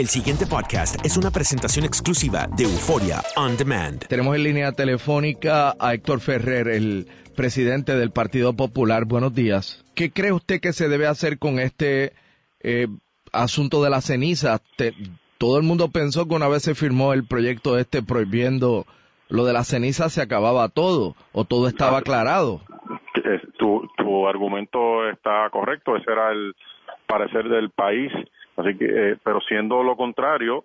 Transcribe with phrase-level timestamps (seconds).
[0.00, 4.06] El siguiente podcast es una presentación exclusiva de Euforia On Demand.
[4.08, 7.04] Tenemos en línea telefónica a Héctor Ferrer, el
[7.36, 9.04] presidente del Partido Popular.
[9.04, 9.84] Buenos días.
[9.94, 12.14] ¿Qué cree usted que se debe hacer con este
[12.62, 12.86] eh,
[13.30, 14.62] asunto de la ceniza?
[15.36, 18.86] todo el mundo pensó que una vez se firmó el proyecto este prohibiendo
[19.28, 22.62] lo de la ceniza se acababa todo o todo estaba aclarado.
[23.58, 26.56] Tu, tu argumento está correcto, ese era el
[27.06, 28.10] parecer del país
[28.60, 30.64] Así que, eh, pero siendo lo contrario,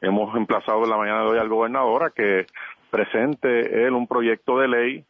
[0.00, 2.46] hemos emplazado en la mañana de hoy al gobernador a que
[2.90, 5.04] presente él un proyecto de ley,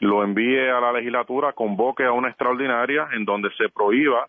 [0.00, 4.26] lo envíe a la legislatura, convoque a una extraordinaria en donde se prohíba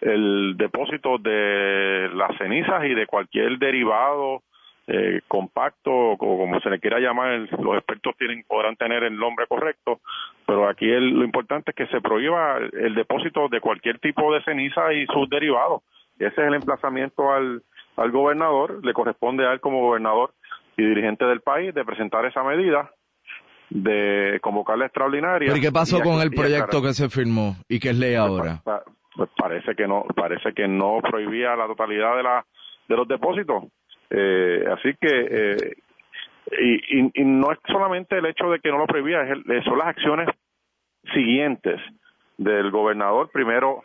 [0.00, 4.42] el depósito de las cenizas y de cualquier derivado
[4.88, 8.14] eh, compacto o como se le quiera llamar, los expertos
[8.48, 10.00] podrán tener el nombre correcto,
[10.44, 14.92] pero aquí lo importante es que se prohíba el depósito de cualquier tipo de ceniza
[14.92, 15.82] y sus derivados
[16.24, 17.62] ese es el emplazamiento al,
[17.96, 20.32] al gobernador, le corresponde a él como gobernador
[20.76, 22.90] y dirigente del país de presentar esa medida,
[23.70, 25.48] de convocar la extraordinaria.
[25.48, 28.20] ¿Pero y qué pasó con el proyecto que se firmó y que es ley pues,
[28.20, 28.62] ahora?
[29.14, 32.44] Pues, parece que no, parece que no prohibía la totalidad de la
[32.88, 33.64] de los depósitos.
[34.10, 35.76] Eh, así que eh,
[36.50, 39.88] y, y, no es solamente el hecho de que no lo prohibía, es son las
[39.88, 40.28] acciones
[41.14, 41.80] siguientes
[42.36, 43.30] del gobernador.
[43.32, 43.84] Primero,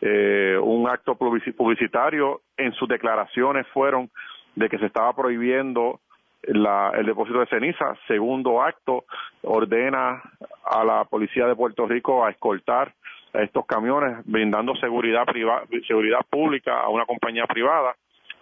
[0.00, 2.42] eh, un acto publicitario.
[2.56, 4.10] En sus declaraciones fueron
[4.54, 6.00] de que se estaba prohibiendo
[6.42, 7.96] el depósito de ceniza.
[8.06, 9.04] Segundo acto,
[9.42, 10.22] ordena
[10.64, 12.92] a la policía de Puerto Rico a escoltar
[13.32, 17.94] a estos camiones, brindando seguridad privada, seguridad pública a una compañía privada.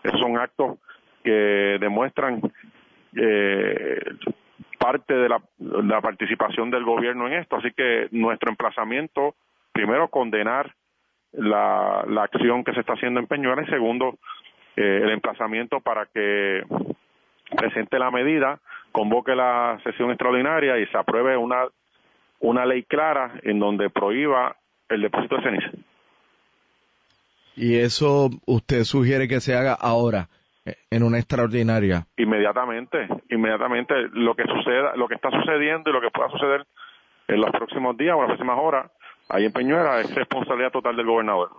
[0.03, 0.79] Esos son actos
[1.23, 2.41] que demuestran
[3.17, 4.01] eh,
[4.79, 7.57] parte de la, la participación del gobierno en esto.
[7.57, 9.35] Así que nuestro emplazamiento,
[9.73, 10.75] primero, condenar
[11.37, 14.19] la, la acción que se está haciendo en Peñuela y segundo,
[14.77, 16.63] eh, el emplazamiento para que
[17.57, 18.59] presente la medida,
[18.93, 21.67] convoque la sesión extraordinaria y se apruebe una,
[22.41, 24.57] una ley clara en donde prohíba
[24.89, 25.71] el depósito de ceniza.
[27.57, 30.29] Y eso usted sugiere que se haga ahora
[30.91, 32.07] en una extraordinaria.
[32.17, 36.67] Inmediatamente, inmediatamente lo que suceda, lo que está sucediendo y lo que pueda suceder
[37.29, 38.91] en los próximos días o en las próximas horas
[39.29, 41.51] ahí en Peñuela es responsabilidad total del gobernador.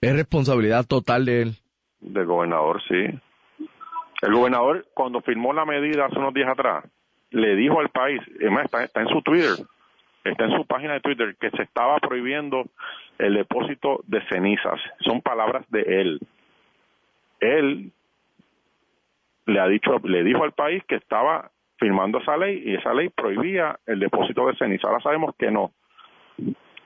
[0.00, 1.56] ¿Es responsabilidad total de él?
[2.00, 3.06] Del gobernador, sí.
[4.22, 6.84] El gobernador, cuando firmó la medida hace unos días atrás,
[7.30, 8.20] le dijo al país,
[8.64, 9.56] está, está en su Twitter,
[10.24, 12.64] está en su página de Twitter, que se estaba prohibiendo
[13.18, 14.80] el depósito de cenizas.
[15.00, 16.20] Son palabras de él.
[17.40, 17.92] Él
[19.46, 21.50] le ha dicho, le dijo al país que estaba
[21.80, 24.86] firmando esa ley y esa ley prohibía el depósito de ceniza.
[24.86, 25.72] Ahora sabemos que no.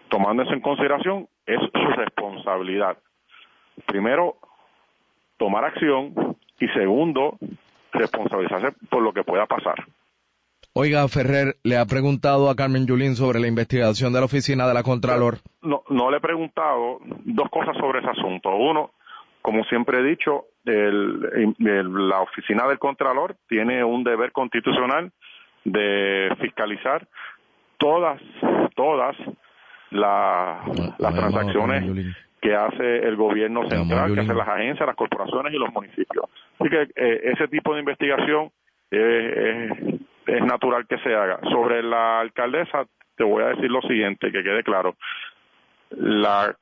[0.08, 2.96] Tomando eso en consideración, es su responsabilidad.
[3.86, 4.36] Primero,
[5.36, 6.14] tomar acción
[6.60, 7.36] y segundo,
[7.92, 9.84] responsabilizarse por lo que pueda pasar.
[10.72, 14.74] Oiga, Ferrer, ¿le ha preguntado a Carmen Yulín sobre la investigación de la oficina de
[14.74, 15.38] la Contralor?
[15.62, 18.50] No, no le he preguntado dos cosas sobre ese asunto.
[18.50, 18.90] Uno,
[19.44, 25.12] como siempre he dicho, la oficina del Contralor tiene un deber constitucional
[25.64, 27.06] de fiscalizar
[27.76, 28.22] todas,
[28.74, 29.14] todas
[29.90, 30.64] las
[30.98, 36.24] transacciones que hace el gobierno central, que hacen las agencias, las corporaciones y los municipios.
[36.58, 38.50] Así que eh, ese tipo de investigación
[38.90, 41.38] es natural que se haga.
[41.50, 44.96] Sobre la alcaldesa, te voy a decir lo siguiente, que quede claro.
[45.90, 46.56] La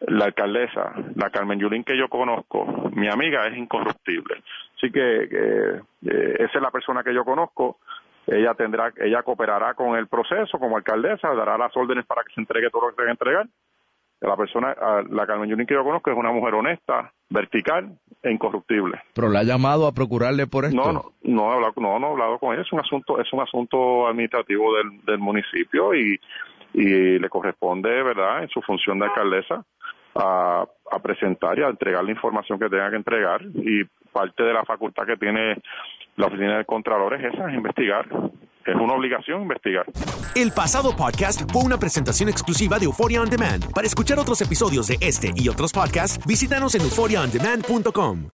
[0.00, 4.42] la alcaldesa, la Carmen Yulín que yo conozco, mi amiga es incorruptible.
[4.76, 7.78] Así que, eh, esa es la persona que yo conozco.
[8.26, 12.40] Ella tendrá, ella cooperará con el proceso como alcaldesa, dará las órdenes para que se
[12.40, 13.46] entregue todo lo que tenga que entregar.
[14.20, 14.74] La persona,
[15.10, 19.00] la Carmen Yulín que yo conozco es una mujer honesta, vertical e incorruptible.
[19.14, 20.76] ¿Pero la ha llamado a procurarle por esto?
[20.76, 22.62] No, no, no he hablado, no, no he hablado con ella.
[22.62, 26.18] Es un asunto, es un asunto administrativo del, del municipio y,
[26.72, 29.64] y le corresponde, ¿verdad?, en su función de alcaldesa,
[30.18, 30.66] a,
[31.02, 35.04] presentar y a entregar la información que tenga que entregar y parte de la facultad
[35.06, 35.60] que tiene
[36.16, 38.06] la oficina del Contralor es esa, es investigar.
[38.64, 39.86] Es una obligación investigar.
[40.34, 43.72] El pasado podcast fue una presentación exclusiva de Euphoria On Demand.
[43.72, 48.24] Para escuchar otros episodios de este y otros podcasts, visítanos en euphoriaondemand.com.